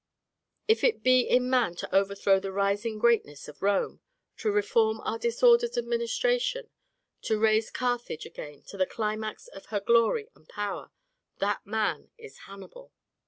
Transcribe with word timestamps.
If 0.67 0.83
it 0.83 1.03
be 1.03 1.19
in 1.27 1.47
man 1.47 1.75
to 1.75 1.95
overthrow 1.95 2.39
the 2.39 2.51
rising 2.51 2.97
greatness 2.97 3.47
of 3.47 3.61
Rome, 3.61 4.01
to 4.37 4.49
reform 4.51 4.99
our 5.01 5.19
disordered 5.19 5.77
administration, 5.77 6.71
to 7.21 7.37
raise 7.37 7.69
Carthage 7.69 8.25
again 8.25 8.63
to 8.69 8.77
the 8.77 8.87
climax 8.87 9.47
of 9.49 9.67
her 9.67 9.79
glory 9.79 10.27
and 10.33 10.49
power, 10.49 10.89
that 11.37 11.67
man 11.67 12.09
is 12.17 12.35
Hannibal. 12.49 12.91